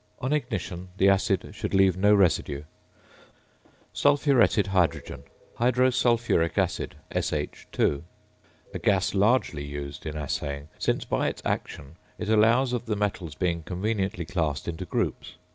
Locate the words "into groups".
14.67-15.35